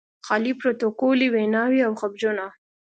[0.25, 2.45] خالي پروتوکولي ویناوې او خبرونه.